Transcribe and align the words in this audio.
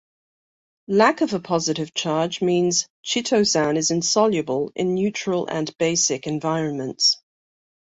Lack 0.87 1.21
of 1.21 1.31
a 1.35 1.39
positive 1.39 1.93
charge 1.93 2.41
means 2.41 2.87
chitosan 3.05 3.77
is 3.77 3.91
insoluble 3.91 4.71
in 4.75 4.95
neutral 4.95 5.45
and 5.45 5.71
basic 5.77 6.25
environments. 6.25 7.21